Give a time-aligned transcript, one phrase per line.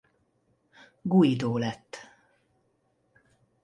[1.03, 1.91] Guidó lett.